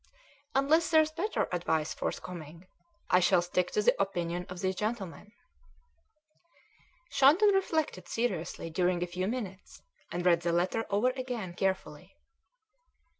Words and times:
"Unless 0.55 0.89
there's 0.89 1.11
better 1.11 1.47
advice 1.51 1.93
forthcoming, 1.93 2.65
I 3.11 3.19
shall 3.19 3.43
stick 3.43 3.69
to 3.73 3.83
the 3.83 4.01
opinion 4.01 4.47
of 4.49 4.59
these 4.59 4.73
gentlemen." 4.73 5.31
Shandon 7.11 7.53
reflected 7.53 8.07
seriously 8.07 8.71
during 8.71 9.03
a 9.03 9.05
few 9.05 9.27
minutes, 9.27 9.83
and 10.11 10.25
read 10.25 10.41
the 10.41 10.53
letter 10.53 10.87
over 10.89 11.09
again 11.11 11.53
carefully. 11.53 12.17